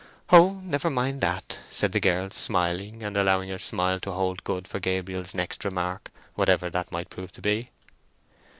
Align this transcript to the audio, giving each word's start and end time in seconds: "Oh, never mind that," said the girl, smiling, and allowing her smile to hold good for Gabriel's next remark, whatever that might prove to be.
"Oh, 0.31 0.59
never 0.63 0.89
mind 0.89 1.21
that," 1.21 1.59
said 1.69 1.91
the 1.91 1.99
girl, 1.99 2.31
smiling, 2.31 3.03
and 3.03 3.15
allowing 3.15 3.49
her 3.49 3.59
smile 3.59 3.99
to 3.99 4.11
hold 4.11 4.43
good 4.43 4.67
for 4.67 4.79
Gabriel's 4.79 5.35
next 5.35 5.63
remark, 5.63 6.09
whatever 6.33 6.71
that 6.71 6.91
might 6.91 7.11
prove 7.11 7.31
to 7.33 7.41
be. 7.43 7.67